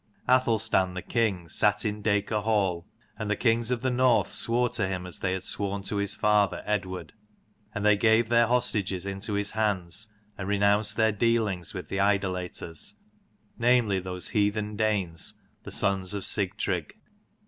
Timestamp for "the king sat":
0.95-1.85